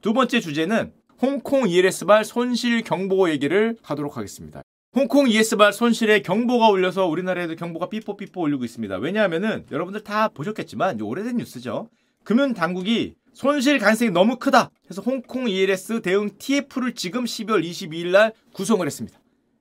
[0.00, 4.62] 두 번째 주제는 홍콩 ELS발 손실 경보 얘기를 하도록 하겠습니다.
[4.94, 8.96] 홍콩 ES발 손실에 경보가 울려서 우리나라에도 경보가 삐뽀삐뽀 울리고 있습니다.
[8.98, 11.88] 왜냐하면은 여러분들 다 보셨겠지만 오래된 뉴스죠.
[12.22, 14.70] 금융 당국이 손실 가능성이 너무 크다.
[14.88, 19.18] 해서 홍콩 ELS 대응 TF를 지금 12월 22일 날 구성을 했습니다.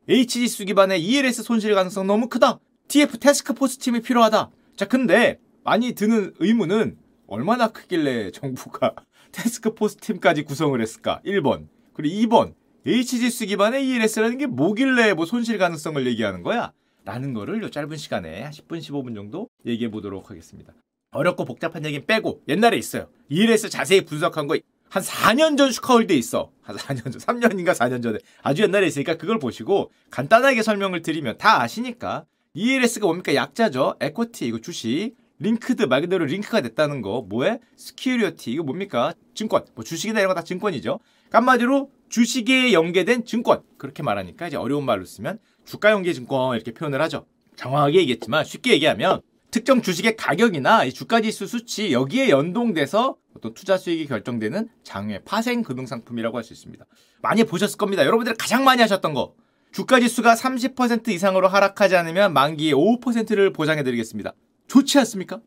[0.08, 2.60] HG수 기반의 ELS 손실 가능성 너무 크다.
[2.88, 4.52] TF 테스크포스 팀이 필요하다.
[4.76, 8.94] 자, 근데 많이 드는 의문은 얼마나 크길래 정부가
[9.32, 11.22] 테스크포스 팀까지 구성을 했을까?
[11.26, 11.68] 1번.
[11.94, 12.54] 그리고 2번.
[12.86, 16.72] HGS 기반의 ELS라는 게 뭐길래 뭐 손실 가능성을 얘기하는 거야?
[17.04, 20.74] 라는 거를 요 짧은 시간에 한 10분, 15분 정도 얘기해 보도록 하겠습니다.
[21.12, 23.08] 어렵고 복잡한 얘기는 빼고 옛날에 있어요.
[23.30, 24.58] ELS 자세히 분석한 거
[24.90, 26.52] 한 4년 전 슈카홀드에 있어.
[26.62, 28.20] 한 4년 전, 3년인가 4년 전에.
[28.42, 33.36] 아주 옛날에 있으니까 그걸 보시고 간단하게 설명을 드리면 다 아시니까 ELS가 뭡니까?
[33.36, 33.96] 약자죠.
[34.00, 35.14] Equity, 이거 주식.
[35.40, 37.26] Linked 말 그대로 링크가 됐다는 거.
[37.28, 37.60] 뭐에?
[37.76, 39.14] Security 이거 뭡니까?
[39.36, 39.66] 증권.
[39.76, 41.00] 뭐 주식이나 이런 거 다 증권이죠.
[41.32, 43.62] 한마디로 주식에 연계된 증권.
[43.78, 47.26] 그렇게 말하니까 이제 어려운 말로 쓰면 주가 연계 증권 이렇게 표현을 하죠.
[47.56, 49.22] 정확하게 얘기했지만 쉽게 얘기하면
[49.52, 55.64] 특정 주식의 가격이나 이 주가 지수 수치 여기에 연동돼서 어떤 투자 수익이 결정되는 장외 파생
[55.64, 56.86] 금융 상품이라고 할 수 있습니다.
[57.22, 58.06] 많이 보셨을 겁니다.
[58.06, 59.34] 여러분들이 가장 많이 하셨던 거.
[59.72, 64.34] 주가 지수가 30% 이상으로 하락하지 않으면 만기에 5%를 보장해 드리겠습니다.
[64.68, 65.42] 좋지 않습니까?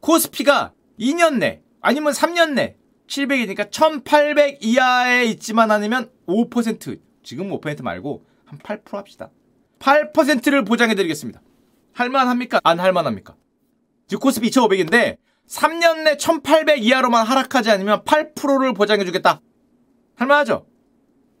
[0.00, 8.24] 코스피가 2년 내 아니면 3년 내 700이니까 1800 이하에 있지만 않으면 5% 지금 5% 말고
[8.44, 9.30] 한 8% 합시다.
[9.78, 11.40] 8%를 보장해 드리겠습니다.
[11.92, 12.60] 할만합니까?
[12.62, 13.36] 안 할만합니까?
[14.06, 19.40] 지금 코스피 2500인데 3년 내 1800 이하로만 하락하지 않으면 8%를 보장해 주겠다.
[20.14, 20.66] 할만하죠?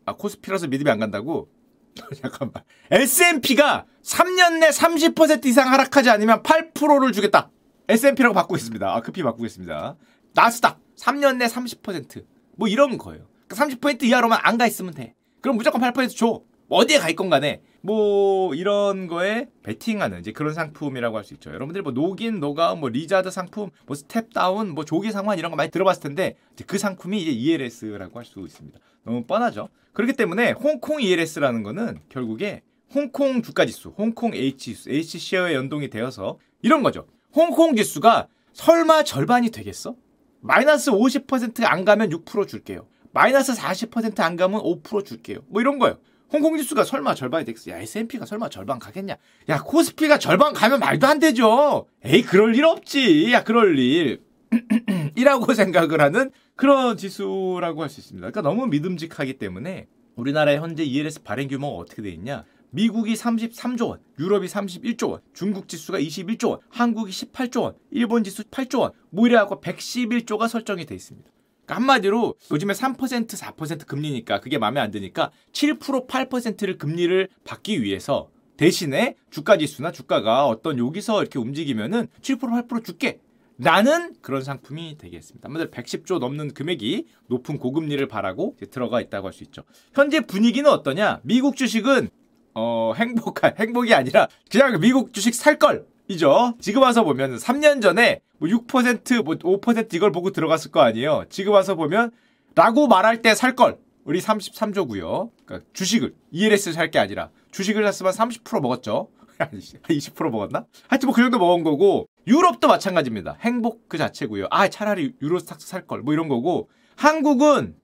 [0.04, 1.48] 아 코스피라서 믿음이 안 간다고?
[2.20, 2.64] 잠깐만.
[2.90, 7.50] S&P가 3년 내 30% 이상 하락하지 않으면 8%를 주겠다.
[7.88, 8.94] S&P라고 바꾸고 있습니다.
[8.94, 9.96] 아, 급히 바꾸고 있습니다.
[10.34, 12.24] 나스닥 3년 내 30%.
[12.56, 13.26] 뭐 이런 거예요.
[13.48, 15.14] 그러니까 30% 이하로만 안 가 있으면 돼.
[15.40, 16.42] 그럼 무조건 8% 줘.
[16.68, 21.50] 뭐 어디에 가 있건 간에 뭐 이런 거에 베팅하는 이제 그런 상품이라고 할 수 있죠.
[21.50, 25.56] 여러분들이 뭐 knock-in, knock-out, 뭐 lizard 상품, 뭐 step down, 뭐 조기 상환 이런 거
[25.56, 28.78] 많이 들어봤을 텐데 그 상품이 이제 ELS라고 할 수 있습니다.
[29.04, 29.68] 너무 뻔하죠.
[29.92, 32.62] 그렇기 때문에 홍콩 ELS라는 거는 결국에
[32.94, 37.06] 홍콩 주가 지수, 홍콩 H 지수, H 시어에 연동이 되어서 이런 거죠.
[37.34, 39.94] 홍콩 지수가 설마 절반이 되겠어?
[40.40, 42.86] 마이너스 50%안 가면 6% 줄게요.
[43.12, 45.38] 마이너스 40%안 가면 5% 줄게요.
[45.48, 45.98] 뭐 이런 거예요.
[46.32, 47.70] 홍콩 지수가 설마 절반이 되겠어?
[47.70, 49.16] 야, S&P가 설마 절반 가겠냐?
[49.48, 51.86] 야, 코스피가 절반 가면 말도 안 되죠.
[52.04, 53.32] 에이, 그럴 일 없지.
[53.32, 54.22] 야, 그럴 일.
[55.16, 58.30] 이라고 생각을 하는 그런 지수라고 할 수 있습니다.
[58.30, 59.86] 그러니까 너무 믿음직하기 때문에
[60.16, 62.44] 우리나라의 현재 ELS 발행 규모가 어떻게 돼 있냐?
[62.72, 68.44] 미국이 33조 원, 유럽이 31조 원, 중국 지수가 21조 원, 한국이 18조 원, 일본 지수
[68.44, 71.30] 8조 원, 뭐 이래갖고 111조가 설정이 돼 있습니다.
[71.64, 78.30] 그러니까 한마디로 요즘에 3% 4% 금리니까 그게 마음에 안 드니까 7% 8%를 금리를 받기 위해서
[78.56, 83.20] 대신에 주가 지수나 주가가 어떤 여기서 이렇게 움직이면은 7% 8% 줄게.
[83.58, 85.46] 라는 그런 상품이 되겠습니다.
[85.46, 89.62] 한마디로 110조 넘는 금액이 높은 고금리를 바라고 들어가 있다고 할 수 있죠.
[89.94, 91.20] 현재 분위기는 어떠냐?
[91.22, 92.08] 미국 주식은
[92.54, 95.86] 어, 행복한 행복이 아니라 그냥 미국 주식 살 걸.
[96.08, 96.54] 이죠.
[96.60, 101.24] 지금 와서 보면 3년 전에 뭐 6%, 뭐 5% 이걸 보고 들어갔을 거 아니에요.
[101.30, 102.10] 지금 와서 보면
[102.54, 103.78] 라고 말할 때 살 걸.
[104.04, 105.30] 우리 33조고요.
[105.46, 109.08] 그러니까 주식을 ELS 살 게 아니라 주식을 샀으면 30% 먹었죠.
[109.38, 110.66] 20% 먹었나?
[110.88, 113.36] 하여튼 뭐 그 정도 먹은 거고 유럽도 마찬가지입니다.
[113.40, 114.48] 행복 그 자체고요.
[114.50, 117.76] 아 차라리 유로스탁스 살 걸 뭐 이런 거고 한국은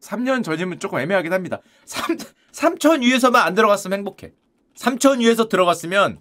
[0.00, 1.60] 3년 전이면 조금 애매하긴 합니다.
[1.84, 2.16] 3,
[2.52, 4.32] 3천 위에서만 안 들어갔으면 행복해.
[4.76, 6.18] 3천 위에서 들어갔으면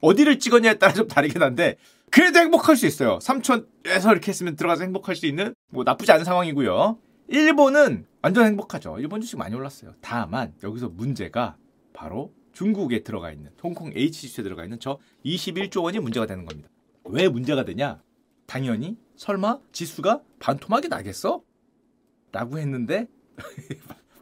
[0.00, 1.76] 어디를 찍었냐에 따라 좀 다르긴 한데
[2.10, 3.18] 그래도 행복할 수 있어요.
[3.18, 6.98] 3천에서 이렇게 했으면 들어가서 행복할 수 있는 뭐 나쁘지 않은 상황이고요.
[7.28, 8.98] 일본은 완전 행복하죠.
[8.98, 9.94] 일본 주식 많이 올랐어요.
[10.00, 11.56] 다만 여기서 문제가
[11.92, 16.68] 바로 중국에 들어가 있는 홍콩 H지수에 들어가 있는 저 21조 원이 문제가 되는 겁니다.
[17.04, 18.02] 왜 문제가 되냐?
[18.46, 21.42] 당연히 설마 지수가 반토막이 나겠어?
[22.32, 23.08] 라고 했는데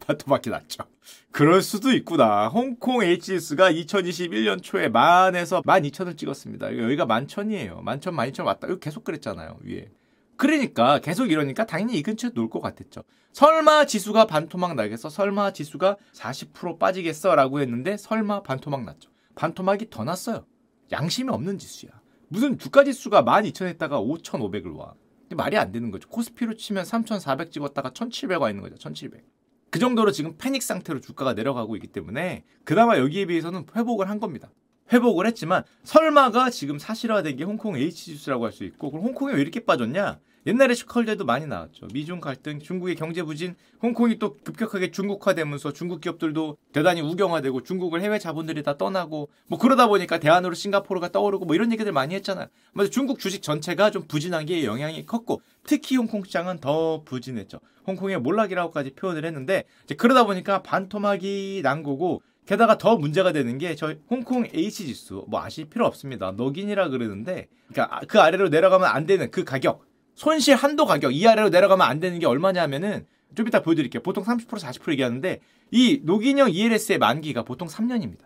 [0.06, 0.84] 반토막이 났죠.
[1.30, 2.48] 그럴 수도 있구나.
[2.48, 6.78] 홍콩 HS가 2021년 초에 만에서 12,000을 찍었습니다.
[6.78, 7.82] 여기가 만천이에요.
[7.82, 8.66] 만천, 만이천 왔다.
[8.68, 9.58] 이거 계속 그랬잖아요.
[9.62, 9.90] 위에.
[10.36, 13.02] 그러니까 계속 이러니까 당연히 이 근처에 놀 것 같았죠.
[13.32, 15.10] 설마 지수가 반토막 나겠어?
[15.10, 17.34] 설마 지수가 40% 빠지겠어?
[17.34, 19.10] 라고 했는데 설마 반토막 났죠.
[19.34, 20.46] 반토막이 더 났어요.
[20.90, 21.90] 양심이 없는 지수야.
[22.28, 24.94] 무슨 주가 지수가 12,000 했다가 5,500을 와.
[25.34, 26.08] 말이 안 되는 거죠.
[26.08, 28.76] 코스피로 치면 3,400 찍었다가 1,700 와 있는 거죠.
[28.76, 29.24] 1,700.
[29.70, 34.50] 그 정도로 지금 패닉 상태로 주가가 내려가고 있기 때문에 그나마 여기에 비해서는 회복을 한 겁니다.
[34.92, 39.60] 회복을 했지만 설마가 지금 사실화된 게 홍콩 H지수라고 할 수 있고 그럼 홍콩이 왜 이렇게
[39.60, 40.18] 빠졌냐?
[40.48, 41.88] 옛날에 슈컬대도 많이 나왔죠.
[41.92, 48.18] 미중 갈등, 중국의 경제 부진, 홍콩이 또 급격하게 중국화되면서 중국 기업들도 대단히 우경화되고 중국을 해외
[48.18, 52.46] 자본들이 다 떠나고 뭐 그러다 보니까 대안으로 싱가포르가 떠오르고 뭐 이런 얘기들 많이 했잖아요.
[52.72, 57.60] 그래서 중국 주식 전체가 좀 부진한 게 영향이 컸고 특히 홍콩 시장은 더 부진했죠.
[57.86, 59.64] 홍콩의 몰락이라고까지 표현을 했는데
[59.98, 65.42] 그러다 보니까 반토막이 난 거고 게다가 더 문제가 되는 게 저 홍콩 H 지수 뭐
[65.42, 66.32] 아실 필요 없습니다.
[66.32, 69.84] 너긴이라 그러는데 그러니까 그 아래로 내려가면 안 되는 그 가격
[70.18, 73.06] 손실 한도 가격 이 아래로 내려가면 안 되는 게 얼마냐면은
[73.36, 74.02] 좀 이따 보여드릴게요.
[74.02, 75.38] 보통 30% 40% 얘기하는데
[75.70, 78.22] 이 노긴형 ELS의 만기가 보통 3년입니다.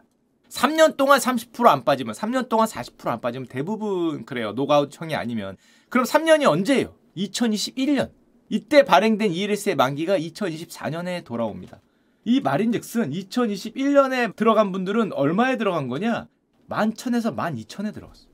[0.48, 4.52] 3년 동안 30%안 빠지면 3년 동안 40%안 빠지면 대부분 그래요.
[4.52, 5.58] 노가웃형이 아니면
[5.90, 6.94] 그럼 3년이 언제예요?
[7.14, 8.10] 2021년.
[8.48, 11.82] 이때 발행된 ELS의 만기가 2024년에 돌아옵니다.
[12.24, 16.26] 이 말인즉슨 2021년에 들어간 분들은 얼마에 들어간 거냐?
[16.70, 18.28] 11,000에서 12,000에 들어갔어.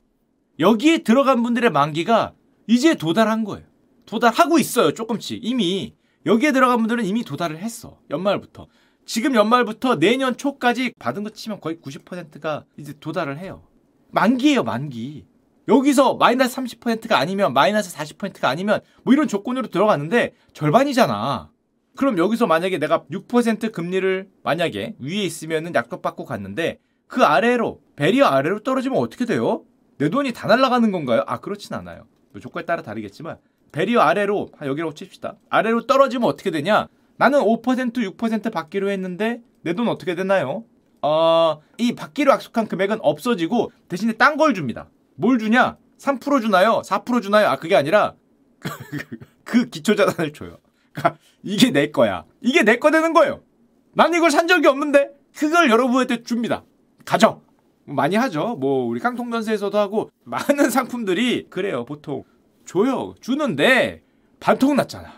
[0.59, 2.35] 여기에 들어간 분들의 만기가
[2.69, 3.65] 이제 도달한 거예요.
[4.05, 4.93] 도달하고 있어요.
[4.93, 5.39] 조금씩.
[5.43, 5.95] 이미
[6.27, 7.97] 여기에 들어간 분들은 이미 도달을 했어.
[8.11, 8.67] 연말부터.
[9.07, 13.63] 지금 연말부터 내년 초까지 받은 거 치면 거의 90%가 이제 도달을 해요.
[14.11, 15.25] 만기예요, 만기.
[15.67, 21.49] 여기서 마이너스 30%가 아니면 마이너스 40%가 아니면 뭐 이런 조건으로 들어갔는데 절반이잖아.
[21.95, 26.77] 그럼 여기서 만약에 내가 6% 금리를 만약에 위에 있으면은 약속받고 갔는데
[27.07, 29.63] 그 아래로 베리어 아래로 떨어지면 어떻게 돼요?
[29.97, 31.23] 내 돈이 다 날아가는 건가요?
[31.25, 32.05] 아 그렇진 않아요.
[32.31, 33.37] 뭐 조건에 따라 다르겠지만
[33.71, 35.35] 베리어 아래로 여기라고 칩시다.
[35.49, 36.87] 아래로 떨어지면 어떻게 되냐?
[37.17, 40.63] 나는 5% 6% 받기로 했는데 내 돈 어떻게 되나요?
[41.01, 44.89] 어, 이 받기로 약속한 금액은 없어지고 대신에 딴 걸 줍니다.
[45.15, 45.77] 뭘 주냐?
[45.99, 46.81] 3% 주나요?
[46.83, 47.47] 4% 주나요?
[47.47, 48.15] 아 그게 아니라
[49.43, 50.57] 그 기초 자산을 줘요.
[50.93, 52.25] 그러니까 이게 내 거야.
[52.41, 53.41] 이게 내 거 되는 거예요.
[53.93, 56.63] 난 이걸 산 적이 없는데 그걸 여러분한테 줍니다.
[57.05, 57.41] 가져.
[57.95, 58.55] 많이 하죠.
[58.59, 61.85] 뭐 우리 깡통전세에서도 하고 많은 상품들이 그래요.
[61.85, 62.23] 보통
[62.65, 63.15] 줘요.
[63.19, 64.03] 주는데
[64.39, 65.11] 반통 났잖아.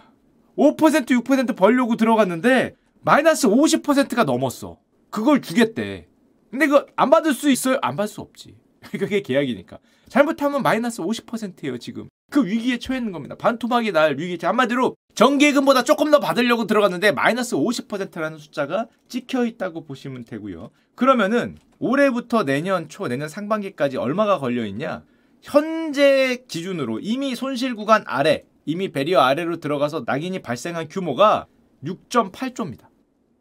[0.57, 4.77] 5% 6% 벌려고 들어갔는데 마이너스 50%가 넘었어.
[5.09, 6.07] 그걸 주겠대.
[6.50, 7.77] 근데 그거 안 받을 수 있어요?
[7.81, 8.56] 안 받을 수 없지.
[8.91, 9.79] 그게 계약이니까.
[10.09, 12.09] 잘못하면 마이너스 50%예요, 지금.
[12.31, 13.36] 그 위기에 처했는 겁니다.
[13.36, 20.24] 반토막이 날 위기에 한마디로 정기예금보다 조금 더 받으려고 들어갔는데 마이너스 50%라는 숫자가 찍혀 있다고 보시면
[20.24, 20.72] 되고요.
[20.95, 25.04] 그러면은 올해부터 내년 초, 내년 상반기까지 얼마가 걸려 있냐?
[25.42, 31.48] 현재 기준으로 이미 손실 구간 아래, 이미 베리어 아래로 들어가서 낙인이 발생한 규모가
[31.83, 32.88] 6.8조입니다.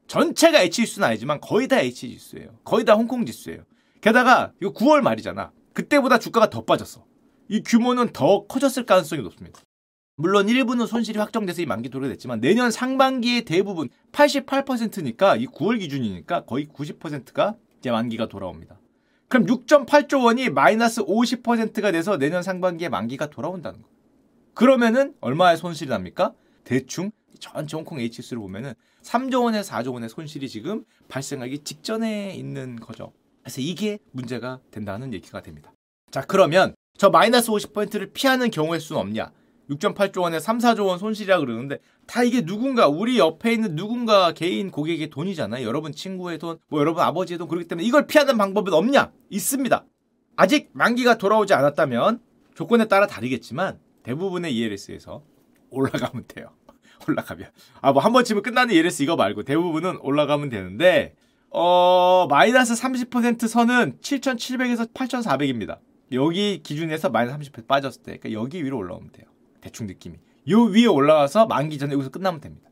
[0.09, 2.59] 전체가 H지수는 아니지만 거의 다 H지수예요.
[2.65, 3.63] 거의 다 홍콩 지수예요.
[4.01, 5.53] 게다가 이거 9월 말이잖아.
[5.75, 7.05] 그때보다 주가가 더 빠졌어.
[7.51, 9.61] 이 규모는 더 커졌을 가능성이 높습니다.
[10.15, 16.69] 물론 일부는 손실이 확정돼서 이 만기 도래됐지만 내년 상반기의 대부분 88%니까 이 9월 기준이니까 거의
[16.69, 18.79] 90%가 이제 만기가 돌아옵니다.
[19.27, 23.89] 그럼 6.8조 원이 마이너스 50%가 돼서 내년 상반기에 만기가 돌아온다는 거.
[24.55, 26.35] 그러면은 얼마의 손실이 납니까?
[26.63, 27.11] 대충
[27.41, 33.13] 전체 홍콩 H수를 보면은 3조 원에서 4조 원의 손실이 지금 발생하기 직전에 있는 거죠.
[33.43, 35.73] 그래서 이게 문제가 된다는 얘기가 됩니다.
[36.11, 39.33] 자, 그러면 저 마이너스 50%를 피하는 경우의 수는 없냐?
[39.71, 44.71] 6.8조 원에 3, 4조 원 손실이라 그러는데 다 이게 누군가 우리 옆에 있는 누군가 개인
[44.71, 45.65] 고객의 돈이잖아요.
[45.67, 49.13] 여러분 친구의 돈, 뭐 여러분 아버지의 돈 그렇기 때문에 이걸 피하는 방법은 없냐?
[49.31, 49.85] 있습니다.
[50.37, 52.21] 아직 만기가 돌아오지 않았다면
[52.55, 55.23] 조건에 따라 다르겠지만 대부분의 ELS에서
[55.71, 56.51] 올라가면 돼요.
[57.09, 57.49] 올라가면
[57.81, 61.15] 아 뭐 한 번쯤은 끝나는 ELS 이거 말고 대부분은 올라가면 되는데
[61.51, 65.79] 어 마이너스 30% 선은 7,700에서 8,400입니다.
[66.13, 69.27] 여기 기준에서 마이너스 30% 빠졌을 때 그러니까 여기 위로 올라오면 돼요.
[69.61, 70.19] 대충 느낌이.
[70.49, 72.71] 요 위에 올라가서 만기 전에 여기서 끝나면 됩니다.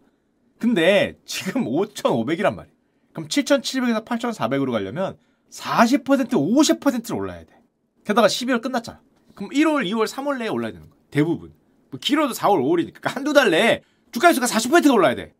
[0.58, 2.76] 근데 지금 5,500이란 말이에요.
[3.12, 5.16] 그럼 7,700에서 8,400으로 가려면
[5.50, 7.54] 40% 50%를 올라야 돼.
[8.04, 9.00] 게다가 12월 끝났잖아.
[9.34, 10.98] 그럼 1월, 2월, 3월 내에 올라야 되는 거야.
[11.10, 11.52] 대부분.
[11.90, 15.34] 뭐 길어도 4월, 5월이니까 그러니까 한두 달 내에 주가지수가 40%가 올라야 돼.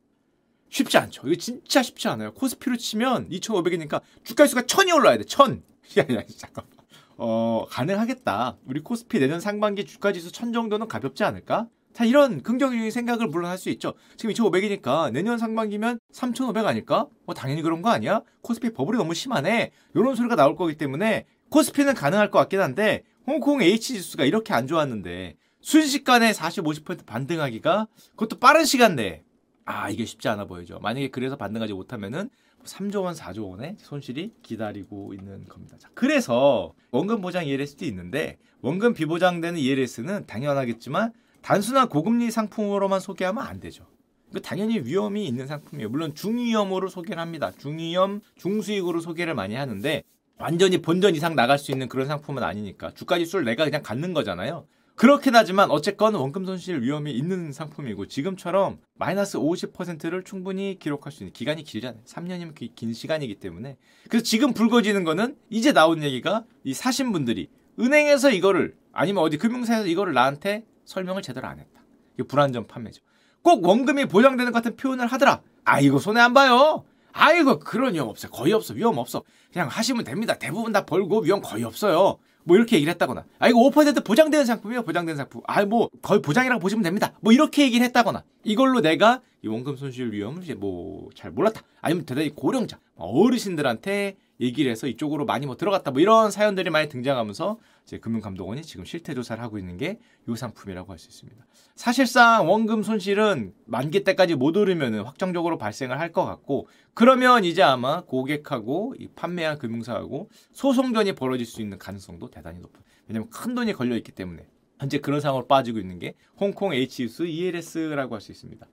[0.71, 1.27] 쉽지 않죠.
[1.27, 2.33] 이거 진짜 쉽지 않아요.
[2.35, 5.25] 코스피로 치면 2,500이니까 주가지수가 1000이 올라야 돼.
[5.25, 5.63] 1000.
[5.99, 6.78] 야, 야, 잠깐만.
[7.19, 8.59] 어, 가능하겠다.
[8.67, 11.69] 우리 코스피 내년 상반기 주가 지수 1000 정도는 가볍지 않을까?
[11.93, 13.95] 자, 이런 긍정적인 생각을 물론 할 수 있죠.
[14.17, 17.09] 지금 2,500이니까 내년 상반기면 3,500 아닐까?
[17.27, 18.23] 뭐 당연히 그런 거 아니야?
[18.43, 19.73] 코스피 버블이 너무 심하네.
[19.95, 24.69] 이런 소리가 나올 거기 때문에 코스피는 가능할 것 같긴 한데 홍콩 H 지수가 이렇게 안
[24.69, 29.23] 좋았는데 순식간에 40, 50% 반등하기가 그것도 빠른 시간 내에
[29.65, 30.79] 아 이게 쉽지 않아 보이죠.
[30.79, 32.31] 만약에 그래서 반등하지 못하면은
[32.69, 35.77] 3조 원, 4조 원의 손실이 기다리고 있는 겁니다.
[35.79, 43.61] 자, 그래서 원금 보장 ELS도 있는데 원금 비보장되는 ELS는 당연하겠지만 단순한 고금리 상품으로만 소개하면 안
[43.61, 43.87] 되죠.
[44.33, 45.89] 그 당연히 위험이 있는 상품이에요.
[45.89, 47.51] 물론 중위험으로 소개를 합니다.
[47.57, 50.03] 중위험, 중수익으로 소개를 많이 하는데
[50.39, 54.67] 완전히 본전 이상 나갈 수 있는 그런 상품은 아니니까 주가 지수를 내가 그냥 갖는 거잖아요.
[54.99, 61.33] 그렇긴 하지만 어쨌건 원금 손실 위험이 있는 상품이고 지금처럼 마이너스 50%를 충분히 기록할 수 있는
[61.33, 62.03] 기간이 길잖아요.
[62.05, 63.77] 3년이면 긴 시간이기 때문에.
[64.09, 69.87] 그래서 지금 불거지는 거는 이제 나온 얘기가 이 사신 분들이 은행에서 이거를 아니면 어디 금융사에서
[69.87, 71.81] 이거를 나한테 설명을 제대로 안 했다.
[72.15, 73.01] 이게 불안전 판매죠.
[73.43, 75.43] 꼭 원금이 보장되는 것 같은 표현을 하더라.
[75.65, 76.85] 아 이거 손해 안 봐요.
[77.13, 78.33] 아이고 그런 위험 없어요.
[78.33, 78.75] 거의 없어.
[78.75, 79.23] 위험 없어.
[79.53, 80.35] 그냥 하시면 됩니다.
[80.35, 82.19] 대부분 다 벌고 위험 거의 없어요.
[82.45, 85.43] 뭐 이렇게 얘기를 했다거나 아 이거 5% 보장되는 상품이에요 보장되는 상품.
[85.47, 87.13] 아 뭐 거의 보장이라고 보시면 됩니다.
[87.21, 92.05] 뭐 이렇게 얘기를 했다거나 이걸로 내가 이 원금 손실 위험을 이제 뭐 잘 몰랐다 아니면
[92.05, 97.99] 대단히 고령자 어르신들한테 얘기를 해서 이쪽으로 많이 뭐 들어갔다 뭐 이런 사연들이 많이 등장하면서 이제
[97.99, 99.97] 금융감독원이 지금 실태 조사를 하고 있는 게이
[100.37, 101.45] 상품이라고 할 수 있습니다.
[101.75, 108.03] 사실상 원금 손실은 만기 때까지 못 오르면 확정적으로 발생을 할 것 같고 그러면 이제 아마
[108.03, 112.83] 고객하고 이 판매한 금융사하고 소송전이 벌어질 수 있는 가능성도 대단히 높아요.
[113.09, 114.47] 왜냐하면 큰 돈이 걸려 있기 때문에
[114.79, 118.67] 현재 그런 상황으로 빠지고 있는 게 홍콩 H유스 ELS라고 할 수 있습니다.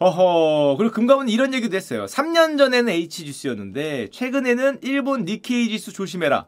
[0.00, 0.76] 허허.
[0.76, 2.04] 그리고 금감은 이런 얘기도 했어요.
[2.04, 6.46] 3년 전에는 H지수였는데 최근에는 일본 니케이 지수 조심해라.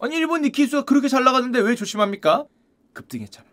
[0.00, 2.44] 아니 일본 니케이 지수가 그렇게 잘 나가는데 왜 조심합니까?
[2.92, 3.46] 급등했잖아.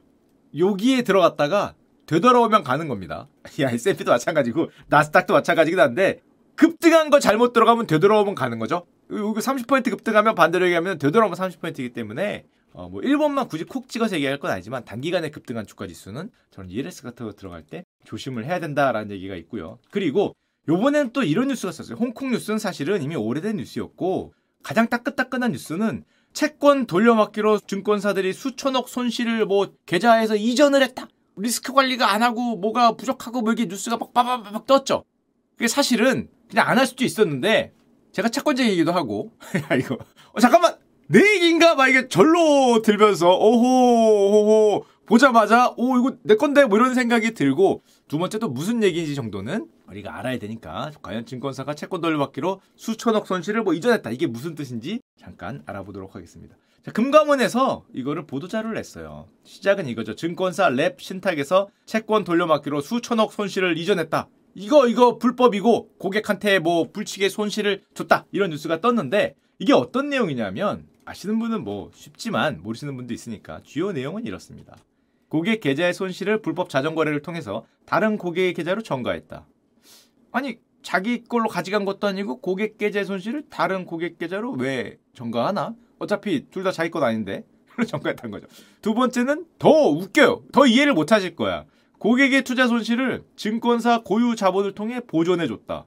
[0.58, 1.74] 여기에 들어갔다가
[2.06, 3.28] 되돌아오면 가는 겁니다.
[3.62, 6.22] 야, S&P도 마찬가지고 나스닥도 마찬가지긴 한데
[6.56, 8.86] 급등한 거 잘못 들어가면 되돌아오면 가는 거죠.
[9.12, 14.40] 여기 30% 급등하면 반대로 얘기하면 되돌아오면 30%이기 때문에 어, 뭐 1번만 굳이 콕 찍어서 얘기할
[14.40, 19.12] 건 아니지만 단기간에 급등한 주가 지수는 저는 ELS 같은 거 들어갈 때 조심을 해야 된다라는
[19.12, 19.80] 얘기가 있고요.
[19.92, 20.36] 그리고
[20.68, 21.98] 요번엔 또 이런 뉴스가 있었어요.
[21.98, 24.34] 홍콩 뉴스는 사실은 이미 오래된 뉴스였고
[24.64, 31.08] 가장 따끈따끈한 뉴스는 채권 돌려막기로 증권사들이 수천억 손실을 뭐 계좌에서 이전을 했다.
[31.38, 35.06] 리스크 관리가 안 하고 뭐가 부족하고 뭐 이게 뉴스가 막 빠바바박 떴죠.
[35.56, 37.74] 그게 사실은 그냥 안 할 수도 있었는데
[38.12, 39.32] 제가 채권쟁이기도 하고
[39.72, 39.98] 야 이거
[40.34, 40.76] 어, 잠깐만
[41.12, 41.74] 내 얘기인가?
[41.74, 48.20] 막 이게 절로 들면서 오호 보자마자 오 이거 내 건데 뭐 이런 생각이 들고 두
[48.20, 53.74] 번째 또 무슨 얘기인지 정도는 우리가 알아야 되니까 과연 증권사가 채권 돌려받기로 수천억 손실을 뭐
[53.74, 56.56] 이전했다 이게 무슨 뜻인지 잠깐 알아보도록 하겠습니다.
[56.86, 59.26] 자, 금감원에서 이거를 보도자료를 냈어요.
[59.46, 60.16] 시작은 이거죠.
[60.16, 64.28] 증권사 랩 신탁에서 채권 돌려받기로 수천억 손실을 이전했다.
[64.54, 71.40] 이거 이거 불법이고 고객한테 뭐 불치게 손실을 줬다 이런 뉴스가 떴는데 이게 어떤 내용이냐면 아시는
[71.40, 74.76] 분은 뭐 쉽지만 모르시는 분도 있으니까 주요 내용은 이렇습니다.
[75.28, 79.48] 고객 계좌의 손실을 불법 자전 거래를 통해서 다른 고객의 계좌로 전가했다.
[80.32, 85.74] 아니 자기 걸로 가져간 것도 아니고 고객 계좌의 손실을 다른 고객 계좌로 왜 전가하나?
[85.98, 87.44] 어차피 둘 다 자기 것 아닌데
[87.88, 88.48] 전가했다는 거죠.
[88.84, 90.44] 두 번째는 더 웃겨요.
[90.52, 91.66] 더 이해를 못 하실 거야.
[91.98, 95.86] 고객의 투자 손실을 증권사 고유 자본을 통해 보존해 줬다.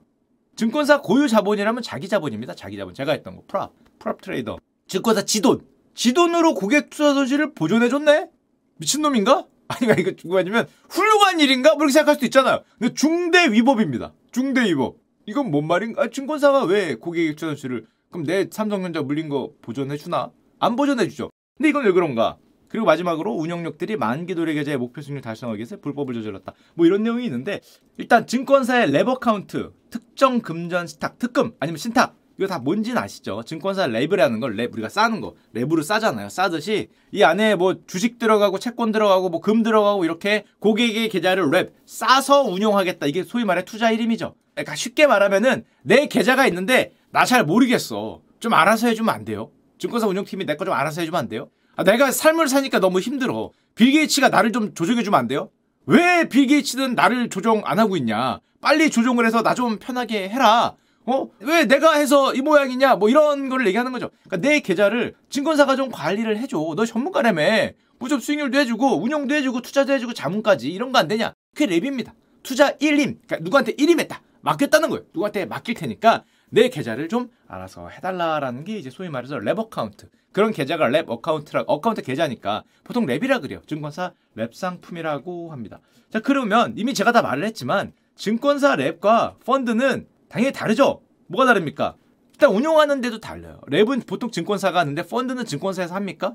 [0.57, 2.55] 증권사 고유 자본이라면 자기 자본입니다.
[2.55, 2.93] 자기 자본.
[2.93, 3.45] 제가 했던 거.
[3.47, 3.73] 프랍.
[4.01, 4.59] 프랍 트레이더.
[4.87, 5.67] 증권사 지돈.
[5.95, 8.31] 지돈으로 고객 투자 손실을 보존해줬네?
[8.79, 9.47] 미친놈인가?
[9.69, 11.77] 아니가 이거 아니면 훌륭한 일인가?
[11.77, 12.63] 그렇게 생각할 수도 있잖아요.
[12.79, 14.13] 근데 중대 위법입니다.
[14.33, 14.99] 중대 위법.
[15.27, 16.03] 이건 뭔 말인가?
[16.03, 20.31] 아, 증권사가 왜 고객의 투자 손실을 그럼 내 삼성전자 물린 거 보존해 주나?
[20.59, 21.31] 안 보존해 주죠.
[21.57, 22.39] 근데 이건 왜 그런가?
[22.69, 26.55] 그리고 마지막으로 운용역들이 만기 도래 계좌의 목표 수익률 달성하기 위해서 불법을 저질렀다.
[26.75, 27.61] 뭐 이런 내용이 있는데
[27.99, 33.43] 일단 증권사의 wrap account, 특정 금전 신탁, 특금 아니면 신탁 이거 다 뭔지는 아시죠?
[33.45, 36.29] 증권사 랩이라는 걸 랩 우리가 싸는 거 랩으로 싸잖아요.
[36.29, 41.73] 싸듯이 이 안에 뭐 주식 들어가고 채권 들어가고 뭐 금 들어가고 이렇게 고객의 계좌를 랩
[41.87, 43.07] 싸서 운용하겠다.
[43.07, 44.35] 이게 소위 말해 투자 일임이죠.
[44.55, 48.21] 그러니까 쉽게 말하면은 내 계좌가 있는데 나 잘 모르겠어.
[48.41, 49.51] 좀 알아서 해주면 안 돼요?
[49.79, 51.49] 증권사 운용팀이 내 거 좀 알아서 해주면 안 돼요?
[51.77, 53.51] 아, 내가 삶을 사니까 너무 힘들어.
[53.75, 55.49] 빌 게이츠가 나를 좀 조정해주면 안 돼요?
[55.87, 58.41] 왜 빌 게이츠는 나를 조정 안 하고 있냐?
[58.61, 60.75] 빨리 조정을 해서 나 좀 편하게 해라.
[61.07, 61.29] 어?
[61.41, 62.97] 왜 내가 해서 이 모양이냐?
[62.97, 64.11] 뭐 이런 걸 얘기하는 거죠.
[64.29, 66.75] 그러니까 내 계좌를 증권사가 좀 관리를 해줘.
[66.77, 67.71] 너 전문가라며.
[67.99, 70.69] 무좀 수익률도 해주고, 운영도 해주고, 투자도 해주고, 자문까지.
[70.71, 71.35] 이런 거 안 되냐?
[71.55, 72.13] 그게 랩입니다.
[72.43, 73.19] 투자 1임.
[73.27, 74.21] 그러니까 누구한테 1임 했다.
[74.41, 75.05] 맡겼다는 거예요.
[75.13, 80.09] 누구한테 맡길 테니까 내 계좌를 좀 알아서 해달라라는 게 이제 소위 말해서 wrap account.
[80.33, 83.61] 그런 계좌가 wrap account라, account 계좌니까 보통 랩이라 그래요.
[83.67, 85.79] 증권사 랩 상품이라고 합니다.
[86.11, 91.03] 자, 그러면 이미 제가 다 말을 했지만 증권사 랩과 펀드는 당연히 다르죠.
[91.27, 91.95] 뭐가 다릅니까?
[92.33, 93.61] 일단 운용하는 데도 달라요.
[93.69, 96.35] 랩은 보통 증권사가 하는데 펀드는 증권사에서 합니까?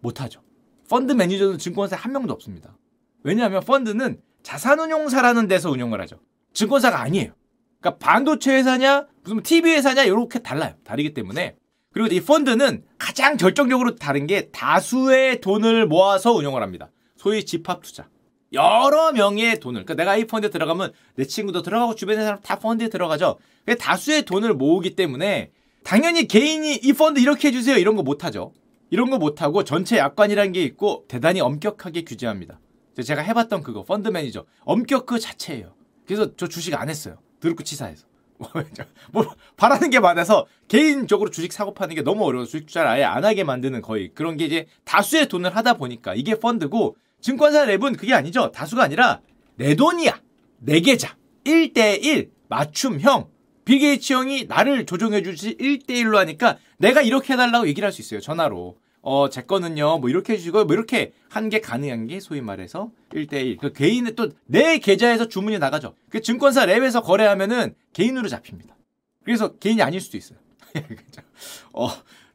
[0.00, 0.42] 못하죠.
[0.88, 2.76] 펀드 매니저는 증권사에 한 명도 없습니다.
[3.22, 6.18] 왜냐하면 펀드는 자산운용사라는 데서 운용을 하죠.
[6.54, 7.32] 증권사가 아니에요.
[7.80, 10.74] 그러니까 반도체 회사냐 무슨 TV 회사냐 이렇게 달라요.
[10.82, 11.56] 다르기 때문에
[11.92, 16.90] 그리고 이 펀드는 가장 결정적으로 다른 게 다수의 돈을 모아서 운영을 합니다.
[17.14, 18.08] 소위 집합 투자.
[18.52, 19.84] 여러 명의 돈을.
[19.84, 23.38] 그러니까 내가 이 펀드에 들어가면 내 친구도 들어가고 주변의 사람 다 펀드에 들어가죠.
[23.78, 25.50] 다수의 돈을 모으기 때문에
[25.84, 28.52] 당연히 개인이 이 펀드 이렇게 해주세요 이런 거 못하죠.
[28.90, 32.58] 이런 거 못하고 전체 약관이라는 게 있고 대단히 엄격하게 규제합니다.
[33.02, 35.74] 제가 해봤던 그거 펀드 매니저 엄격 그 자체예요.
[36.06, 37.18] 그래서 저 주식 안 했어요.
[37.38, 38.06] 더럽고 치사해서.
[39.12, 43.24] 뭐 바라는 게 많아서 개인적으로 주식 사고 파는 게 너무 어려워 주식 투자를 아예 안
[43.24, 48.14] 하게 만드는 거의 그런 게 이제 다수의 돈을 하다 보니까 이게 펀드고 증권사 랩은 그게
[48.14, 48.50] 아니죠.
[48.52, 49.20] 다수가 아니라
[49.56, 50.20] 내 돈이야.
[50.58, 53.28] 내 계좌 1대1 맞춤형.
[53.64, 58.20] 빌 게이츠 형이 나를 조종해 주지 1대1로 하니까 내가 이렇게 해달라고 얘기를 할 수 있어요.
[58.20, 58.76] 전화로.
[59.02, 63.58] 어, 제 거는요, 뭐 이렇게 해주시고, 뭐 이렇게 한 게 가능한 게 소위 말해서 1대1.
[63.58, 65.94] 그 개인의 또 내 계좌에서 주문이 나가죠.
[66.10, 68.76] 그 증권사 랩에서 거래하면은 개인으로 잡힙니다.
[69.24, 70.38] 그래서 개인이 아닐 수도 있어요.
[71.72, 71.88] 어,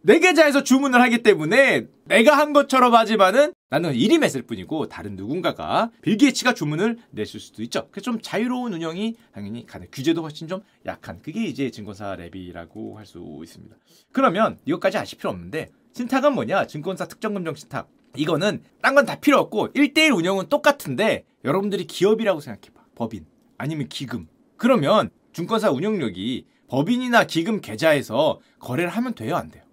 [0.06, 6.16] 내 계좌에서 주문을 하기 때문에 내가 한 것처럼 하지만은 나는 일임했을 뿐이고 다른 누군가가 빌
[6.18, 7.88] 게이츠가 주문을 냈을 수도 있죠.
[7.90, 9.88] 그래서 좀 자유로운 운영이 당연히 가능.
[9.92, 13.76] 규제도 훨씬 좀 약한 그게 이제 증권사 랩이라고 할 수 있습니다.
[14.12, 16.68] 그러면 이것까지 아실 필요 없는데 신탁은 뭐냐?
[16.68, 17.90] 증권사 특정금정 신탁.
[18.16, 22.80] 이거는 딴 건 다 필요 없고 1대1 운영은 똑같은데 여러분들이 기업이라고 생각해봐.
[22.94, 23.26] 법인
[23.58, 24.28] 아니면 기금.
[24.56, 29.65] 그러면 증권사 운영력이 법인이나 기금 계좌에서 거래를 하면 돼요, 안 돼요?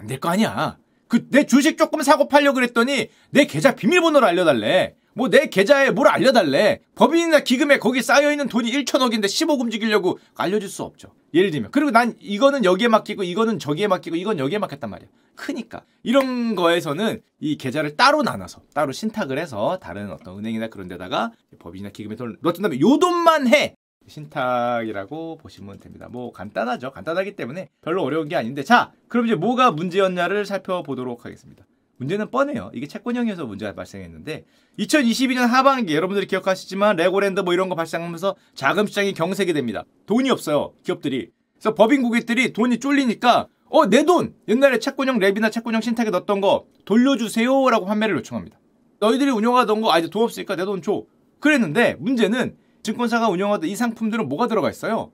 [0.00, 0.78] 안 될 거 아니야.
[1.08, 4.94] 그 내 주식 조금 사고 팔려 그랬더니 내 계좌 비밀번호를 알려달래.
[5.14, 6.80] 뭐 내 계좌에 뭘 알려달래.
[6.94, 11.12] 법인이나 기금에 거기 쌓여있는 돈이 1천억인데 10억 움직이려고 알려줄 수 없죠.
[11.34, 11.70] 예를 들면.
[11.72, 15.08] 그리고 난 이거는 여기에 맡기고 이거는 저기에 맡기고 이건 여기에 맡겼단 말이야.
[15.34, 15.82] 크니까.
[16.02, 21.90] 이런 거에서는 이 계좌를 따로 나눠서 따로 신탁을 해서 다른 어떤 은행이나 그런 데다가 법인이나
[21.90, 23.74] 기금에 돈을 넣었던 다음에 요 돈만 해.
[24.10, 26.08] 신탁이라고 보시면 됩니다.
[26.10, 26.90] 뭐 간단하죠.
[26.92, 31.64] 간단하기 때문에 별로 어려운 게 아닌데 자 그럼 이제 뭐가 문제였냐를 살펴보도록 하겠습니다.
[31.96, 32.70] 문제는 뻔해요.
[32.74, 34.44] 이게 채권형이어서 문제가 발생했는데
[34.78, 39.84] 2022년 하반기 여러분들이 기억하시지만 레고랜드 뭐 이런 거 발생하면서 자금 시장이 경색이 됩니다.
[40.06, 40.72] 돈이 없어요.
[40.82, 41.30] 기업들이.
[41.54, 46.64] 그래서 법인 고객들이 돈이 쫄리니까 어 내 돈 옛날에 채권형 랩이나 채권형 신탁에 넣었던 거
[46.86, 48.58] 돌려주세요라고 환매를 요청합니다.
[49.00, 51.04] 너희들이 운영하던 거 아 이제 돈 없으니까 내 돈 줘.
[51.38, 55.12] 그랬는데 문제는 증권사가 운영하던 이 상품들은 뭐가 들어가 있어요?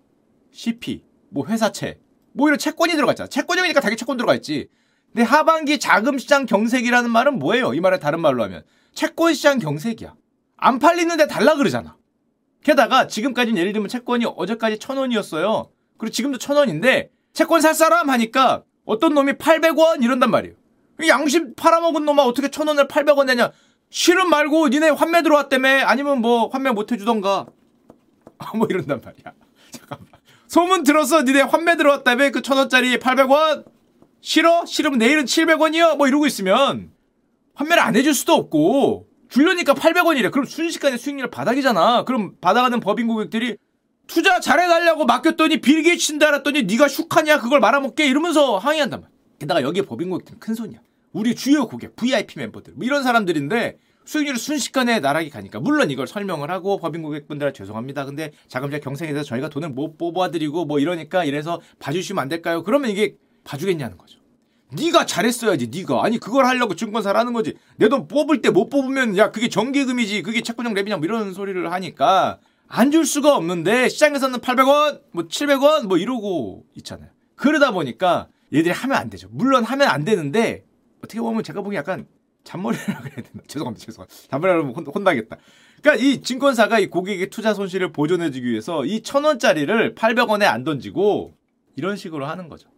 [0.52, 2.00] CP, 뭐 회사채,
[2.32, 3.28] 뭐 이런 채권이 들어가 있잖아.
[3.28, 4.68] 채권형이니까 당연히 채권 들어가 있지.
[5.12, 7.74] 근데 하반기 자금시장 경색이라는 말은 뭐예요?
[7.74, 8.62] 이 말을 다른 말로 하면
[8.94, 10.14] 채권시장 경색이야.
[10.56, 11.96] 안 팔리는데 달라 그러잖아.
[12.62, 15.70] 게다가 지금까지는 예를 들면 채권이 어제까지 천 원이었어요.
[15.98, 20.56] 그리고 지금도 천 원인데 채권 살 사람 하니까 어떤 놈이 800원 이런단 말이에요.
[21.08, 23.52] 양심 팔아먹은 놈아 어떻게 천 원을 800원 내냐?
[23.90, 27.46] 실은 말고 니네 환매 들어왔다며 아니면 뭐 환매 못 해주던가
[28.54, 29.32] 뭐 이런단 말이야.
[29.70, 30.08] 잠깐만.
[30.48, 33.64] 소문 들었어 니네 환매 들어왔다며 그 천 원짜리 800원
[34.20, 34.64] 싫어?
[34.64, 35.96] 싫으면 내일은 700원이요?
[35.96, 36.90] 뭐 이러고 있으면
[37.54, 40.30] 환매를 안 해줄 수도 없고 줄려니까 800원이래.
[40.30, 42.04] 그럼 순식간에 수익률 바닥이잖아.
[42.04, 43.56] 그럼 받아가는 법인 고객들이
[44.06, 49.16] 투자 잘해달라고 맡겼더니 빌게 친다 알았더니 네가 슉하냐 그걸 말아먹게 이러면서 항의한단 말이야.
[49.40, 50.78] 게다가 여기에 법인 고객들은 큰 손이야.
[51.12, 56.50] 우리 주요 고객, VIP 멤버들 뭐 이런 사람들인데 수익률이 순식간에 나락이 가니까 물론 이걸 설명을
[56.50, 58.04] 하고 법인 고객분들 죄송합니다.
[58.06, 62.62] 근데 자금자 경생에 대해서 저희가 돈을 못 뽑아드리고 뭐 이러니까 이래서 봐주시면 안 될까요?
[62.62, 64.20] 그러면 이게 봐주겠냐는 거죠.
[64.72, 69.16] 네가 잘했어야지 네가 아니 그걸 하려고 증권사를 는 거지 내 돈 뽑을 때 못 뽑으면
[69.16, 74.40] 야 그게 정기금이지 그게 채권형 랩이냐 뭐 이런 소리를 하니까 안 줄 수가 없는데 시장에서는
[74.40, 80.04] 800원 뭐 700원 뭐 이러고 있잖아요 그러다 보니까 얘들이 하면 안 되죠 물론 하면 안
[80.04, 80.64] 되는데
[80.98, 82.08] 어떻게 보면 제가 보기 약간
[82.46, 85.36] 잔머리라고 해야 되나 죄송합니다 죄송합니다 잔머리라고 혼, 혼나겠다
[85.82, 91.34] 그러니까 이 증권사가 이 고객의 투자 손실을 보존해주기 위해서 이 천 원짜리를 800원에 안 던지고
[91.76, 92.68] 이런 식으로 하는 거죠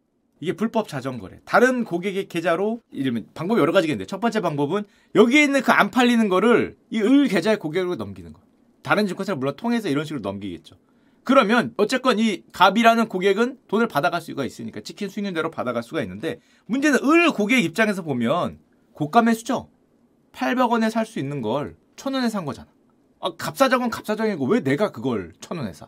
[0.41, 1.41] 이게 불법 자전거래.
[1.45, 4.85] 다른 고객의 계좌로 이러면 방법이 여러 가지겠는데 첫 번째 방법은
[5.17, 8.41] 여기에 있는 그 안 팔리는 거를 이 을 계좌의 고객으로 넘기는 거.
[8.83, 10.77] 다른 증권사를 물론 통해서 이런 식으로 넘기겠죠.
[11.25, 17.01] 그러면 어쨌건 이 갑이라는 고객은 돈을 받아갈 수가 있으니까 찍힌 수익률대로 받아갈 수가 있는데 문제는
[17.05, 18.59] 을 고객 입장에서 보면
[18.99, 19.69] 고가 매수죠.
[20.33, 22.67] 800원에 살 수 있는 걸 1000원에 산 거잖아.
[23.21, 25.87] 아, 갑사정은 갑사정이고 왜 내가 그걸 1000원에 사?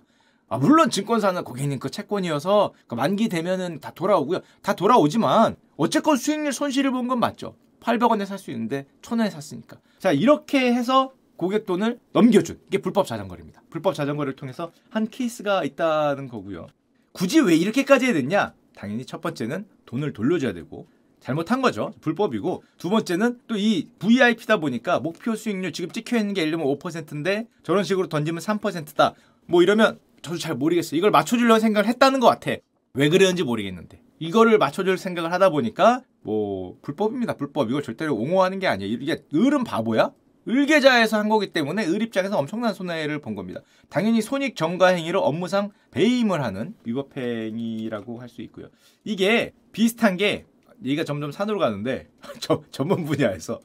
[0.48, 4.40] 아, 물론 증권사는 고객님 그 채권이어서 그 만기 되면은 다 돌아오고요.
[4.62, 7.56] 다 돌아오지만 어쨌건 수익률 손실을 본 건 맞죠.
[7.80, 9.78] 800원에 살 수 있는데 1000원에 샀으니까.
[9.98, 13.62] 자, 이렇게 해서 고객 돈을 넘겨준 이게 불법 자전거래입니다.
[13.70, 16.68] 불법 자전거를 통해서 한 케이스가 있다는 거고요.
[17.10, 18.54] 굳이 왜 이렇게까지 해야 됐냐?
[18.76, 20.86] 당연히 첫 번째는 돈을 돌려줘야 되고
[21.20, 21.92] 잘못한 거죠.
[22.00, 26.66] 불법이고 두 번째는 또 이 VIP다 보니까 목표 수익률 지금 찍혀 있는 게 예를 들면
[26.78, 29.14] 5%인데 저런 식으로 던지면 3%다.
[29.46, 30.98] 뭐 이러면 저도 잘 모르겠어요.
[30.98, 32.52] 이걸 맞춰주려고 생각을 했다는 것 같아.
[32.94, 34.00] 왜 그랬는지 모르겠는데.
[34.18, 37.34] 이거를 맞춰줄 생각을 하다 보니까 뭐 불법입니다.
[37.36, 37.70] 불법.
[37.70, 38.92] 이걸 절대로 옹호하는 게 아니에요.
[39.00, 40.12] 이게 을은 바보야?
[40.48, 43.60] 을계좌에서 한 거기 때문에 을 입장에서 엄청난 손해를 본 겁니다.
[43.88, 48.68] 당연히 손익 정가 행위로 업무상 배임을 하는 위법 행위라고 할 수 있고요.
[49.04, 50.46] 이게 비슷한 게
[50.84, 52.08] 얘기가 점점 산으로 가는데
[52.40, 53.60] 저, 전문 분야에서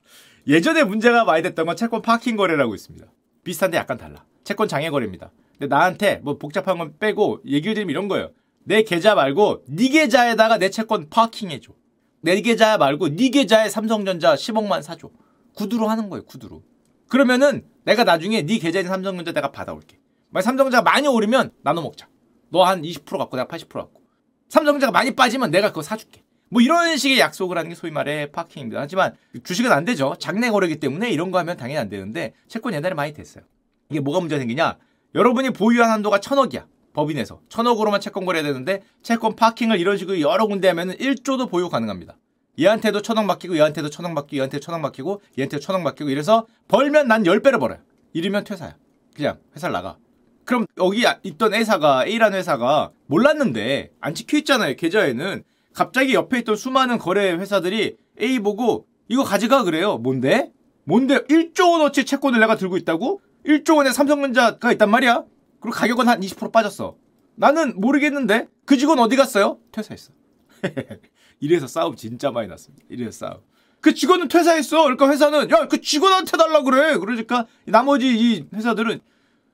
[0.47, 3.05] 예전에 문제가 많이 됐던 건 채권 파킹 거래라고 있습니다.
[3.43, 4.25] 비슷한데 약간 달라.
[4.43, 5.31] 채권 장애 거래입니다.
[5.57, 8.31] 근데 나한테 뭐 복잡한 건 빼고 얘기를 드리면 이런 거예요.
[8.63, 11.73] 내 계좌 말고 네 계좌에다가 내 채권 파킹해 줘.
[12.21, 15.09] 내 계좌 말고 네 계좌에 삼성전자 10억만 사줘.
[15.55, 16.25] 구두로 하는 거예요.
[16.25, 16.63] 구두로.
[17.07, 19.97] 그러면은 내가 나중에 네 계좌에 있는 삼성전자 내가 받아올게.
[20.29, 22.07] 만약 삼성전자가 많이 오르면 나눠 먹자.
[22.49, 24.01] 너 한 20% 갖고 내가 80% 갖고.
[24.49, 26.23] 삼성전자가 많이 빠지면 내가 그거 사줄게.
[26.49, 28.79] 뭐 이런 식의 약속을 하는 게 소위 말해 파킹입니다.
[28.79, 30.15] 하지만 주식은 안 되죠.
[30.19, 33.43] 장내 거래기 때문에 이런 거 하면 당연히 안 되는데 채권 옛날에 많이 됐어요.
[33.89, 34.77] 이게 뭐가 문제가 생기냐?
[35.15, 36.65] 여러분이 보유한 한도가 천억이야.
[36.93, 37.41] 법인에서.
[37.49, 42.17] 천억으로만 채권 거래해야 되는데 채권 파킹을 이런 식으로 여러 군데 하면은 1조도 보유 가능합니다.
[42.59, 47.23] 얘한테도 천억 맡기고 얘한테도 천억 맡기고 얘한테 천억 맡기고 얘한테 천억 맡기고 이래서 벌면 난
[47.23, 47.79] 10배를 벌어요.
[48.13, 48.75] 이러면 퇴사야.
[49.13, 49.97] 그냥 회사를 나가.
[50.45, 54.75] 그럼 여기 있던 회사가 A라는 회사가 몰랐는데 안 찍혀 있잖아요.
[54.75, 55.43] 계좌에는
[55.75, 59.97] 갑자기 옆에 있던 수많은 거래 회사들이 A 보고 이거 가져가 그래요.
[59.97, 60.51] 뭔데?
[60.85, 63.21] 뭔데 1조 원어치 채권을 내가 들고 있다고?
[63.45, 65.23] 1조 원의 삼성전자가 있단 말이야.
[65.59, 66.95] 그리고 가격은 한 20% 빠졌어.
[67.35, 69.59] 나는 모르겠는데 그 직원 어디 갔어요?
[69.71, 70.13] 퇴사했어.
[71.41, 72.85] 이래서 싸움 진짜 많이 났습니다.
[72.89, 73.41] 이래서 싸움.
[73.81, 74.83] 그 직원은 퇴사했어.
[74.83, 76.97] 그러니까 회사는 야 그 직원한테 달라 그래.
[76.97, 79.01] 그러니까 나머지 이 회사들은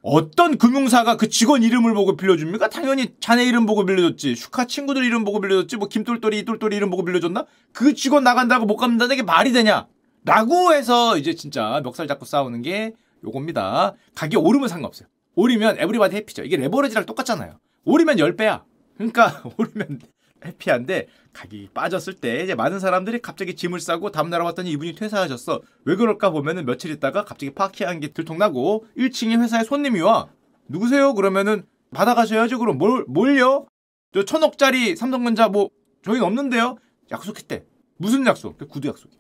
[0.02, 2.70] 어떤 금융사가 그 직원 이름을 보고 빌려줍니까?
[2.70, 4.36] 당연히 자네 이름 보고 빌려줬지.
[4.36, 5.78] 슈카 친구들 이름 보고 빌려줬지.
[5.78, 7.46] 뭐 김똘똘이 이똘똘이 이름 보고 빌려줬나?
[7.72, 9.88] 그 직원 나간다고 못 갚는다는 게 말이 되냐?
[10.26, 13.94] 라고 해서 이제 진짜 멱살 잡고 싸우는 게 요겁니다.
[14.16, 15.08] 가격이 오르면 상관없어요.
[15.36, 16.44] 오르면 everybody happy죠.
[16.44, 17.60] 이게 레버리지랑 똑같잖아요.
[17.86, 18.64] 오르면 10배야.
[18.98, 20.00] 그러니까 오르면
[20.46, 25.62] 해피한데 가격이 빠졌을 때 이제 많은 사람들이 갑자기 짐을 싸고 다음날 왔더니 이분이 퇴사하셨어.
[25.86, 30.30] 왜 그럴까 보면은 며칠 있다가 갑자기 파키한 게 들통나고 1층에 회사에 손님이 와.
[30.68, 31.14] 누구세요?
[31.14, 32.60] 그러면은 받아가셔야죠.
[32.60, 33.68] 그럼 뭘, 뭘요?
[34.14, 35.70] 저 천억짜리 삼성전자 뭐
[36.04, 36.78] 저희는 없는데요?
[37.12, 37.66] 약속했대.
[37.98, 38.58] 무슨 약속?
[38.58, 39.12] 그 구두 약속.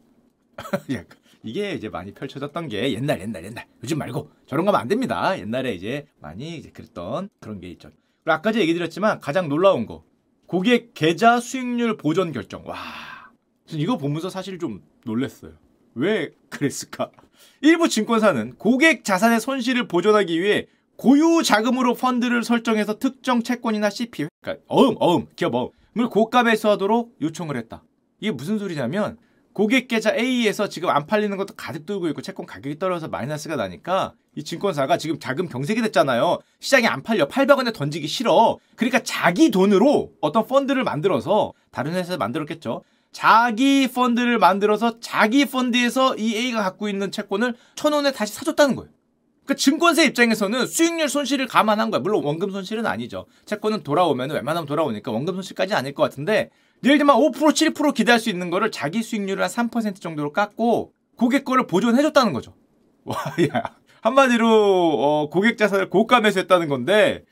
[1.43, 5.38] 이게 이제 많이 펼쳐졌던 게 옛날 옛날 옛날 요즘 말고 저런 거 하면 안 됩니다.
[5.38, 7.89] 옛날에 이제 많이 이제 그랬던 그런 게 있죠.
[8.23, 10.03] 그리고 아까 제가 얘기 드렸지만 가장 놀라운 거
[10.51, 12.67] 고객 계좌 수익률 보전 결정.
[12.67, 12.75] 와.
[13.69, 15.53] 이거 보면서 사실 좀 놀랐어요.
[15.95, 17.09] 왜 그랬을까?
[17.61, 24.65] 일부 증권사는 고객 자산의 손실을 보전하기 위해 고유 자금으로 펀드를 설정해서 특정 채권이나 CP, 그러니까
[24.67, 27.81] 어음, 어음, 기업 어음을 고가 매수하도록 요청을 했다.
[28.19, 29.17] 이게 무슨 소리냐면
[29.53, 34.13] 고객 계좌 A에서 지금 안 팔리는 것도 가득 들고 있고 채권 가격이 떨어져서 마이너스가 나니까
[34.35, 36.39] 이 증권사가 지금 자금 경색이 됐잖아요.
[36.59, 37.27] 시장에 안 팔려.
[37.27, 38.57] 800원에 던지기 싫어.
[38.75, 42.83] 그러니까 자기 돈으로 어떤 펀드를 만들어서 다른 회사에서 만들었겠죠.
[43.11, 48.89] 자기 펀드를 만들어서 자기 펀드에서 이 A가 갖고 있는 채권을 천 원에 다시 사줬다는 거예요.
[49.43, 51.99] 그러니까 증권사 입장에서는 수익률 손실을 감안한 거야.
[51.99, 53.25] 물론 원금 손실은 아니죠.
[53.45, 56.51] 채권은 돌아오면 웬만하면 돌아오니까 원금 손실까지 아닐 것 같은데
[56.83, 61.45] 예를 들면 5% 7% 기대할 수 있는 거를 자기 수익률을 한 3% 정도로 깎고 고객
[61.45, 62.53] 거를 보존해줬다는 거죠.
[63.05, 63.17] 와,
[63.53, 63.75] 야.
[64.01, 67.23] 한마디로 어, 고객 자산을 고가 매수했다는 건데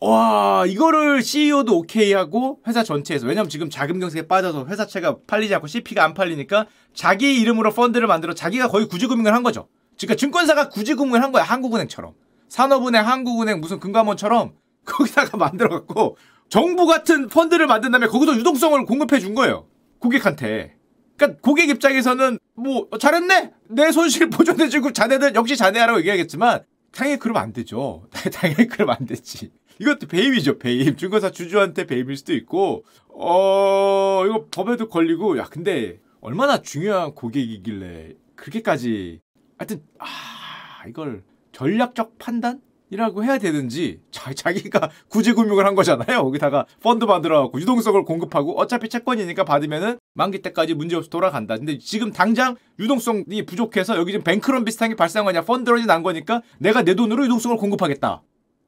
[0.00, 5.66] 와 이거를 CEO도 오케이 하고 회사 전체에서 왜냐면 지금 자금 경색에 빠져서 회사채가 팔리지 않고
[5.66, 9.66] CP가 안 팔리니까 자기 이름으로 펀드를 만들어 자기가 거의 구지금융을 한 거죠.
[9.98, 12.12] 그러니까 증권사가 구지금융을 한 거야 한국은행처럼
[12.48, 14.52] 산업은행, 한국은행 무슨 금감원처럼
[14.84, 16.16] 거기다가 만들어갖고
[16.54, 19.66] 정부 같은 펀드를 만든 다음에 거기서 유동성을 공급해 준 거예요.
[19.98, 20.76] 고객한테.
[21.16, 23.50] 그러니까 고객 입장에서는 뭐 잘했네.
[23.70, 26.62] 내 손실 보존해 주고 자네들 역시 자네하라고 얘기하겠지만
[26.92, 28.06] 당연히 그러면 안 되죠.
[28.32, 29.50] 당연히 그러면 안 되지.
[29.80, 30.96] 이것도 배임이죠, 배임.
[30.96, 39.20] 증권사 주주한테 배임일 수도 있고, 어, 이거 법에도 걸리고, 야, 근데 얼마나 중요한 고객이길래 그렇게까지,
[39.58, 42.60] 하여튼, 아, 이걸 전략적 판단?
[42.94, 46.22] 이라고 해야 되는지 자, 자기가 구제금융을 한 거잖아요.
[46.22, 51.56] 거기다가 펀드 만들어갖고 유동성을 공급하고 어차피 채권이니까 받으면은 만기 때까지 문제없이 돌아간다.
[51.56, 56.82] 근데 지금 당장 유동성이 부족해서 여기 지금 뱅크런 비슷한 게 발생하냐 펀드런이 난 거니까 내가
[56.82, 58.22] 내 돈으로 유동성을 공급하겠다.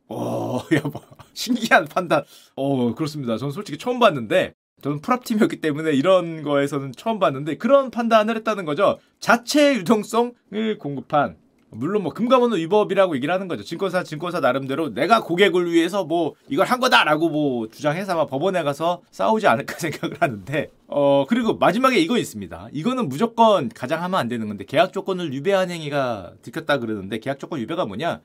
[0.09, 2.25] 어, 야, 뭐, 신기한 판단.
[2.57, 3.39] 어, 그렇습니다.
[3.39, 9.01] 저는 솔직히 처음 봤는데, 저는 프랍팀이었기 때문에 이런 거에서는 처음 봤는데, 그런 판단을 했다는 거죠.
[9.19, 11.37] 자체 유동성을 공급한
[11.71, 13.65] 물론 뭐 금감원은 위법이라고 얘기를 하는 거죠.
[13.65, 19.03] 증권사 증권사 나름대로 내가 고객을 위해서 뭐 이걸 한 거다라고 뭐 주장해서 아마 법원에 가서
[19.11, 22.69] 싸우지 않을까 생각을 하는데 어 그리고 마지막에 이거 있습니다.
[22.73, 27.61] 이거는 무조건 가장 하면 안 되는 건데 계약 조건을 위배한 행위가 들켰다 그러는데 계약 조건
[27.61, 28.21] 위배가 뭐냐?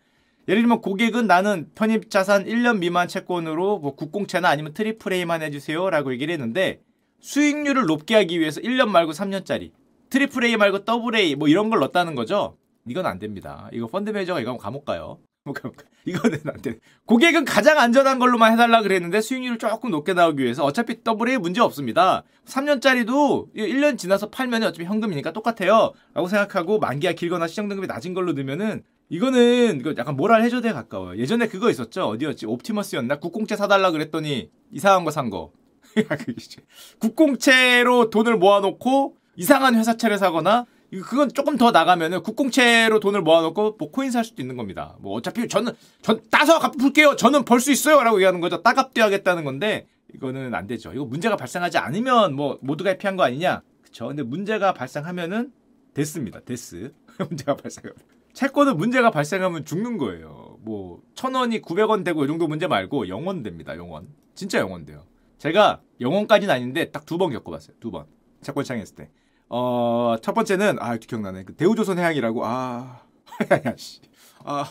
[0.48, 6.14] 예를 들면 고객은 나는 편입 자산 1년 미만 채권으로 뭐 국공채나 아니면 triple A만 해주세요라고
[6.14, 6.82] 얘기를 했는데
[7.20, 9.72] 수익률을 높게 하기 위해서 1년 말고 3년짜리
[10.10, 12.58] triple A 말고 double A 뭐 이런 걸 넣었다는 거죠.
[12.88, 13.70] 이건 안 됩니다.
[13.74, 15.20] 이거 펀드 매니저가 이거 하면 감옥 가요.
[16.06, 16.78] 이거는 안 돼.
[17.06, 21.62] 고객은 가장 안전한 걸로만 해달라 그랬는데 수익률을 조금 높게 나오기 위해서 어차피 double A 문제
[21.62, 22.24] 없습니다.
[22.46, 25.94] 3년짜리도 1년 지나서 팔면 어차피 현금이니까 똑같아요.
[26.14, 31.18] 라고 생각하고 만기가 길거나 신용등급이 낮은 걸로 넣으면은 이거는 이거 약간 moral hazard에에 가까워요.
[31.20, 32.06] 예전에 그거 있었죠.
[32.06, 32.46] 어디였지?
[32.46, 33.18] 옵티머스였나?
[33.20, 35.52] 국공채 사달라 그랬더니 이상한 거 산 거.
[37.00, 40.66] 국공채로 돈을 모아놓고 이상한 회사채를 사거나
[41.00, 44.98] 그건 조금 더 나가면은 국공채로 돈을 모아놓고 뭐 코인 살 수도 있는 겁니다.
[45.00, 47.16] 뭐 어차피 저는 전 따서 갚을게요.
[47.16, 48.62] 저는 벌 수 있어요라고 얘기하는 거죠.
[48.62, 50.92] 따갑되어야겠다는 건데 이거는 안 되죠.
[50.94, 53.62] 이거 문제가 발생하지 않으면 뭐 모두가 해피한 거 아니냐?
[53.82, 54.08] 그쵸?
[54.08, 55.54] 근데 문제가 발생하면은
[55.94, 56.42] 됐습니다.
[56.42, 56.94] 데스
[57.30, 57.96] 문제가 발생하면
[58.34, 60.58] 채권은 문제가 발생하면 죽는 거예요.
[60.62, 63.78] 뭐 천 원이 900원 되고 이 정도 문제 말고 영원 됩니다.
[63.78, 65.06] 영원 진짜 영원 돼요.
[65.38, 67.78] 제가 영원까지는 아닌데 딱 두 번 겪어봤어요.
[67.80, 68.06] 두 번.
[68.42, 69.10] 채권 시장했을 때.
[69.54, 71.44] 어, 첫 번째는, 아, 기억나네.
[71.44, 73.02] 그 대우조선 해양이라고, 아,
[73.66, 74.00] 야, 씨.
[74.46, 74.64] 아,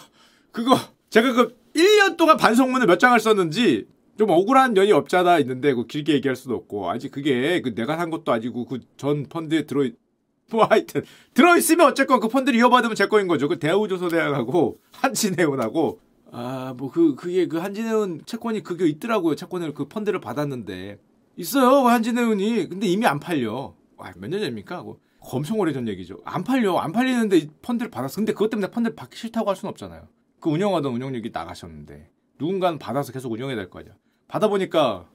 [0.53, 0.75] 그거,
[1.11, 3.87] 제가 그 1년 동안 반성문을 몇 장을 썼는지,
[4.19, 8.09] 좀 억울한 연이 없잖아 있는데, 그 길게 얘기할 수도 없고, 아직 그게, 그 내가 산
[8.11, 9.97] 것도 아니고, 그 전 펀드에 들어있,
[10.51, 11.03] 뭐 하여튼,
[11.35, 13.49] 들어 있으면 어쨌건 그 펀드를 이어받으면 제 거인 거죠.
[13.49, 16.01] 그 대우조선 해양하고, 한진해운하고,
[16.33, 19.35] 아, 뭐, 그, 그게, 그 한진해운 채권이 그게 있더라고요.
[19.35, 20.99] 채권을, 그 펀드를 받았는데.
[21.37, 22.69] 있어요, 한진해운이.
[22.71, 23.75] 근데 이미 안 팔려.
[24.01, 24.83] 와, 몇년 전입니까?
[24.83, 26.19] 뭐, 엄청 오래전 얘기죠.
[26.25, 26.79] 안 팔려.
[26.79, 28.17] 안 팔리는데 펀드를 받았어.
[28.17, 30.09] 근데 그것 때문에 펀드를 받기 싫다고 할 수는 없잖아요.
[30.41, 32.09] 그 운영하던 운용역이 나가셨는데.
[32.39, 33.93] 누군가는 받아서 계속 운영해야 될 거 아니야.
[34.29, 35.07] 받아보니까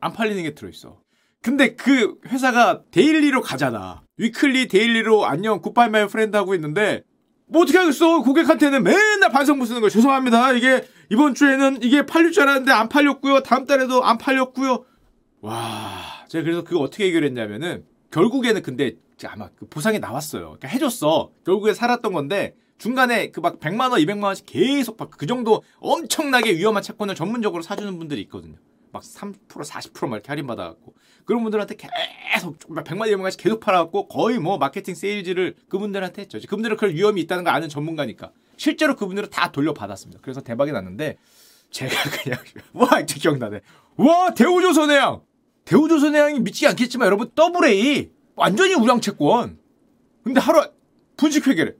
[0.00, 1.00] 안 팔리는 게 들어있어.
[1.42, 4.02] 근데 그 회사가 daily로 가잖아.
[4.18, 7.02] weekly daily로 안녕 goodbye my friend 하고 있는데
[7.48, 8.22] 뭐 어떻게 하겠어?
[8.22, 10.52] 고객한테는 맨날 반성문 쓰는 거 죄송합니다.
[10.52, 13.40] 이게 이번 주에는 이게 팔릴 줄 알았는데 안 팔렸고요.
[13.42, 14.84] 다음 달에도 안 팔렸고요.
[15.40, 17.84] 와, 제가 그래서 그거 어떻게 해결했냐면은
[18.20, 18.94] 결국에는 근데
[19.26, 20.42] 아마 그 보상이 나왔어요.
[20.44, 21.30] 그러니까 해줬어.
[21.44, 26.82] 결국에 살았던 건데 중간에 그 막 100만 원, 200만 원씩 계속 그 정도 엄청나게 위험한
[26.82, 28.56] 채권을 전문적으로 사주는 분들이 있거든요.
[28.90, 30.94] 막 3%, 40%막 이렇게 할인 받아갖고.
[31.26, 36.38] 그런 분들한테 계속 100만, 200만 원씩 계속 팔아갖고 거의 뭐 마케팅 세일즈를 그분들한테 했죠.
[36.40, 38.30] 그분들은 그런 위험이 있다는 걸 아는 전문가니까.
[38.56, 40.20] 실제로 그분들은 다 돌려받았습니다.
[40.22, 41.18] 그래서 대박이 났는데
[41.70, 41.90] 제가
[42.22, 42.38] 그냥
[42.72, 43.60] 와 이제 기억나네.
[43.96, 45.20] 와 대우조선해양
[45.66, 49.58] 대우조선해양이 미치지 않겠지만 여러분 더블 A 완전히 우량 채권.
[50.22, 50.62] 근데 하루
[51.16, 51.74] 분식 회계래.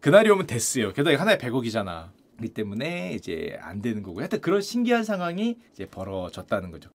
[0.00, 0.92] 그날이 오면 됐어요.
[0.92, 2.10] 게다가 하나에 100억이잖아.
[2.42, 4.20] 이 때문에 이제 안 되는 거고.
[4.20, 6.90] 하여튼 그런 신기한 상황이 이제 벌어졌다는 거죠.